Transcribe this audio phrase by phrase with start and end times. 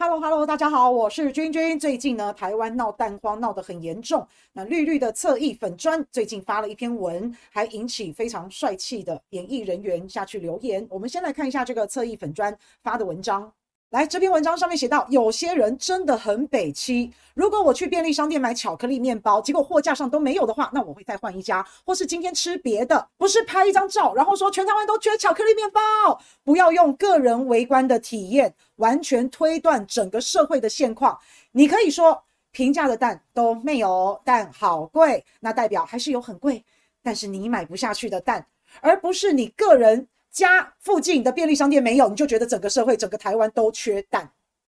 [0.00, 1.76] Hello Hello，大家好，我是君君。
[1.76, 4.24] 最近呢，台湾闹蛋荒闹得很严重。
[4.52, 10.86] 那绿绿的侧翼粉砖最近发了一篇文，还引起非常帅气的演艺人员下去留言。
[10.88, 13.52] 我们先来看一下这个侧翼粉砖发的文章。
[13.90, 17.10] 来，这篇文章上面写到：有些人真的很北七。
[17.32, 23.08] 如果我去便利商店买巧克力面包，结果货架上都没有的话，那我会再换一家，或是今天吃别的。
[23.16, 25.80] 不是拍一张照，然后说全台湾都缺巧克力面包。
[26.44, 31.18] 不要用个人围观的体验完全推断整个社会的现况。
[31.52, 36.62] 你可以说平价的蛋都没有，蛋好贵，那代表还是有很贵，
[37.02, 38.46] 但是你买不下去的蛋，
[38.82, 40.08] 而不是你个人。
[40.30, 44.30] 家附近的便利商店没有，你就觉得整个社会、整个台湾都缺蛋。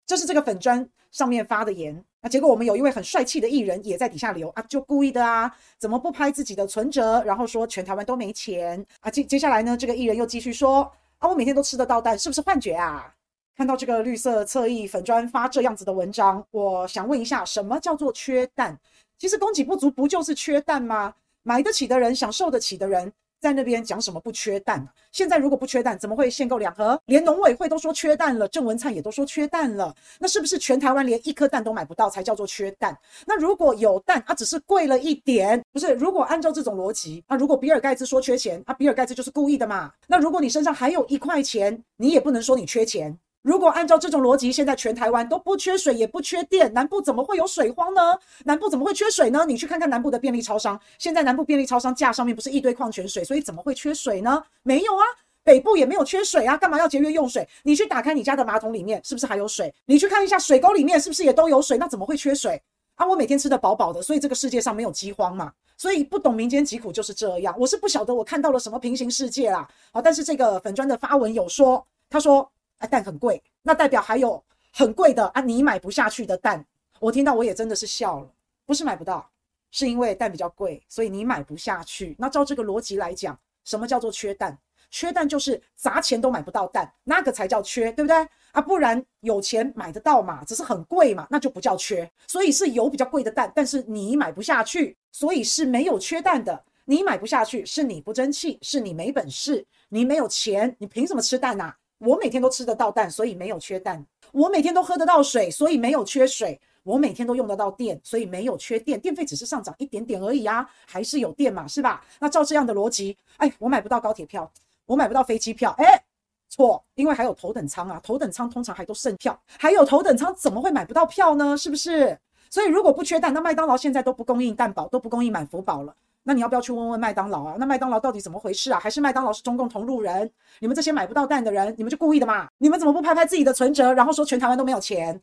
[0.05, 2.03] 这是这个粉专上面发的言。
[2.21, 9.09] 那结果我们有一位很帅气的艺人也在底下留啊，就故意的啊，怎么不拍自己的存折，然后说全台湾都没钱啊？
[9.09, 13.13] 接接下来呢，这个艺人又继续说啊，我每天都吃得到蛋，是不是幻觉啊？
[13.55, 18.77] 看到这个绿色侧翼粉砖发这样子的文章，我想问一下，什么叫做缺蛋？
[19.17, 21.13] 其实供给不足不就是缺蛋吗？
[21.43, 23.11] 买得起的人，享受得起的人。
[23.41, 24.87] 在那边讲什么不缺蛋啊？
[25.11, 27.01] 现在如果不缺蛋，怎么会限购两盒？
[27.07, 29.93] 连农委会都说缺蛋了，郑文灿也都说缺蛋了。
[30.19, 32.95] 那是不是全台湾连一颗蛋都买不到才叫做缺蛋？
[33.25, 35.91] 那如果有蛋它，只是贵了一点，不是？
[35.95, 39.91] 如果按照这种逻辑啊，如果比尔盖茨说缺钱啊，比尔盖茨就是故意的嘛。
[40.07, 43.17] 那如果你身上还有一块钱，你也不能说你缺钱。
[43.41, 48.15] 如果按照这种逻辑，现在全台湾都不缺水，也不缺电，南部怎么会有水荒呢？
[48.45, 49.43] 南部怎么会缺水呢？
[49.47, 54.43] 你去看看南部的便利超商，现在南部便利超商架上面不是一堆矿泉水，所以怎么会缺水呢？
[54.61, 55.01] 没有啊，
[55.43, 57.47] 北部也没有缺水啊，干嘛要节约用水？
[57.63, 59.73] 你去打开你家的马桶里面，是不是还有水？
[59.85, 61.79] 你去看一下水沟里面，是不是也都有水？
[61.79, 62.61] 那怎么会缺水
[62.93, 63.07] 啊？
[63.07, 65.51] 我每天吃得饱饱的，所以这个世界上没有饥荒嘛。
[65.77, 67.55] 所以不懂民间疾苦就是这样。
[67.57, 69.67] 我是不晓得我看到了什么平行世界啦。
[69.91, 72.47] 好，但是这个粉砖的发文有说，他说。
[72.81, 74.43] 啊，蛋很贵，那代表还有
[74.73, 76.65] 很贵的啊，你买不下去的蛋。
[76.99, 78.29] 我听到我也真的是笑了，
[78.65, 79.29] 不是买不到，
[79.71, 82.15] 是因为蛋比较贵，所以你买不下去。
[82.19, 84.57] 那照这个逻辑来讲，什么叫做缺蛋？
[84.89, 88.27] 缺蛋就是砸钱都买不到蛋，那个才叫缺，对不对？
[88.51, 92.11] 啊，不然有钱买得到嘛，只是很贵嘛，那就不叫缺。
[92.27, 96.63] 所以是有比较贵的蛋，但是你买不下去，所以是没有缺蛋的。
[96.85, 101.73] 你买不下去，是你不争气，是你没本事，你没有钱，你凭什么吃蛋呐？
[102.01, 104.03] 我每天都吃得到蛋，所以没有缺蛋。
[104.31, 106.59] 我每天都喝得到水，所以没有缺水。
[106.83, 108.99] 我每天都用得到电，所以没有缺电。
[108.99, 112.03] 电费只是上涨一点点而已啊，还是有电嘛，是吧？
[112.19, 114.51] 那照这样的逻辑，哎，我买不到高铁票，
[114.87, 116.03] 我买不到飞机票，哎，
[116.49, 121.55] 错，因为还有头等舱啊，头等舱通常还都剩票，还有头等舱怎么会买不到票呢？
[121.55, 122.17] 是不是？
[122.49, 125.95] 所以如果不缺蛋，那麦当劳现在都不供应蛋堡，都不供应满福堡了。
[126.23, 127.55] 那你要不要去问问麦当劳啊？
[127.57, 128.79] 那麦当劳到底怎么回事啊？
[128.79, 130.29] 还是麦当劳是中共同路人？
[130.59, 132.47] 你们这些买不到蛋的人，你们就故意的嘛？
[132.59, 135.19] 你们怎么不拍拍自己的存折，然后说全台湾都没有钱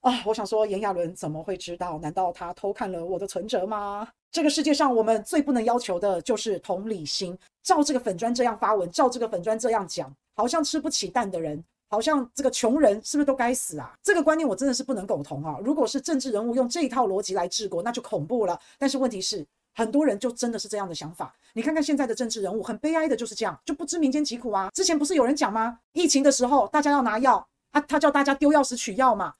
[0.00, 0.12] 啊？
[0.24, 1.98] 我想说，炎亚纶怎么会知道？
[2.00, 4.08] 难道他偷看了我的存折吗？
[4.32, 7.38] 这个世界上我们最不能要求的就是同理心。
[7.62, 13.92] 照这个粉专这样发文，照这个粉专这样讲，好像吃不起蛋的人，好像这个穷人是不是都该死啊？
[14.02, 15.58] 这个观念我真的是不能苟同啊！
[15.62, 18.58] 如果是政治人物用这一套逻辑来治国，那就恐怖了。
[18.78, 19.46] 但是问题是。
[19.74, 21.34] 很多人就真的是这样的想法。
[21.52, 24.70] 你看看现在的政治人物，很悲哀的就是这样，就不知民间疾苦啊。
[24.72, 25.78] 之前不是有人讲吗？
[25.92, 29.34] 疫情的时候，大家要拿药，他他叫大家丢钥匙取药嘛，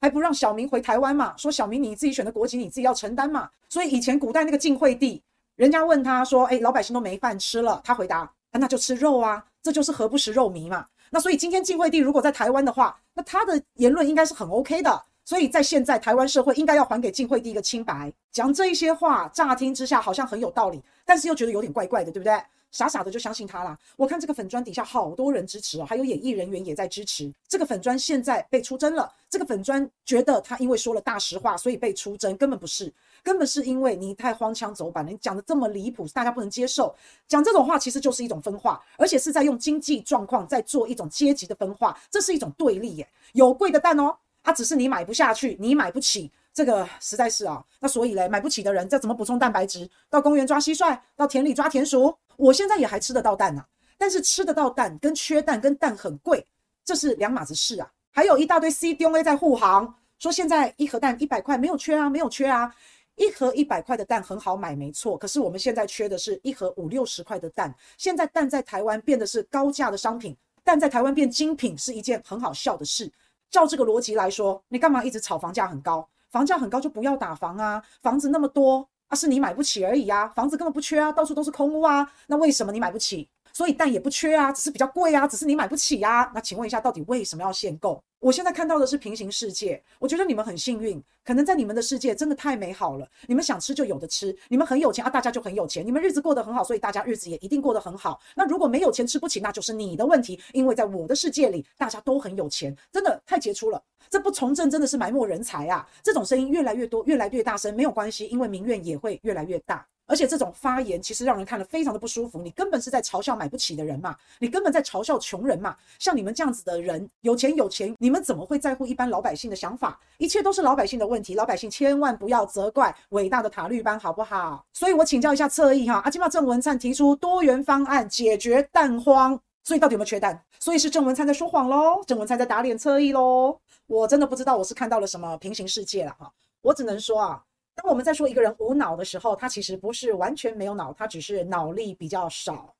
[0.00, 3.48] 还不让小明回台湾嘛，说小明你自己选的国籍，你自己要承担嘛。
[3.68, 5.22] 所以以前古代那个晋惠帝，
[5.56, 10.86] 人家问他说，哎，老百姓都没饭吃了，他回答，那就吃肉啊，这就是何不食肉糜嘛。
[11.10, 15.02] 那所以今天晋惠帝如果在台湾的话，那他的言论应该是很 OK 的。
[15.24, 18.12] 所以在现在台湾社会应该要还给晋惠帝一个清白。
[18.30, 22.40] 讲这一些话，乍听之下好像很有道理，但是又觉得有点怪怪的，对不对？
[22.70, 23.78] 傻傻的就相信他啦。
[23.96, 27.32] 我看这个粉砖底下好多人支持哦，还有演艺人员也在支持。
[27.46, 29.08] 这个粉砖现在被出征了。
[29.30, 32.92] 这个粉砖觉得他因为说了大实话，所以被出征，根本不是，
[33.22, 36.92] 根本是因为你太荒腔走板了，你讲的这么离谱，大家不能接受。
[37.28, 43.08] 讲这种话其实就是一种分化，而且是在用经济状况在做一种阶级的分化，这是一种对立耶。
[43.34, 44.16] 有贵的蛋哦。
[44.44, 47.64] 它、啊、只是你买不下去，你买不起，这个实在是啊。
[47.80, 49.88] 那所以嘞，买不起的人，这怎么补充蛋白质？
[50.10, 52.14] 到公园抓蟋蟀，到田里抓田鼠。
[52.36, 56.46] 我现在也还吃得到蛋呢、啊，但是吃得到蛋跟缺蛋跟蛋很贵，
[56.84, 57.90] 这是两码子事啊。
[58.12, 62.72] 还有一大堆 C D N A 在护航，说现在一盒蛋一百块，没有缺啊，没有缺啊。
[63.16, 65.16] 一盒一百块的蛋很好买，没错。
[65.16, 67.74] 可是我们现在缺的是一盒五六十块的蛋。
[67.96, 73.10] 现在蛋在台湾变得是高价的商品，蛋在台湾变精品是一件很好笑的事。
[73.54, 76.08] 照这个逻辑来说，你干嘛一直炒房价很高？
[76.32, 77.80] 房价很高就不要打房啊！
[78.02, 80.26] 房子那么多啊，是你买不起而已啊！
[80.34, 82.10] 房子根本不缺啊，到处都是空屋啊！
[82.26, 83.28] 那为什么你买不起？
[83.54, 86.30] 所以蛋也不缺啊，只是比较贵啊，只是你买不起啊。
[86.34, 88.02] 那请问一下，到底为什么要限购？
[88.18, 98.20] 我现在看到的是平行世界，我觉得你们很幸运，可能在你们的世界真的太美好了，你们想吃就有的吃，你们很有钱啊，大家就很有钱，你们日子过得很好，所以大家日子也一定过得很好。
[98.34, 103.80] 那如果没有钱吃不起，那就是你的问题，因为在我的世界里，大家都很有钱，真的太杰出了。
[104.10, 105.86] 这不从政真的是埋没人才啊！
[106.02, 109.86] 这种声音越来越多，越来越大声，没有关系，因为民怨也会越来越大。
[110.06, 115.76] 而且这种发言其实让人看了非常的不舒服，你根本是在嘲笑买不起的人嘛，你根本在嘲笑穷人嘛。
[115.98, 119.98] 像你们这样子的人，有钱有钱，你们怎么会在乎一般老百姓的想法？
[120.18, 124.64] 一切都是老百姓的问题，老百姓千万不要责怪伟大的塔绿班，好不好？
[124.72, 130.44] 所以我请教一下侧翼哈，阿基玛郑文灿提出多元方案解决蛋荒，所以到底有没有缺蛋？
[130.60, 133.58] 所以是郑文灿在说谎喽，郑文灿在打脸侧翼喽。
[133.86, 136.30] 我真的不知道我是看到了什么平行世界了哈，
[136.60, 137.42] 我只能说啊。
[137.74, 142.73] 当我们在说一个人无脑的时候，他其实不是完全没有脑，他只是脑力比较少。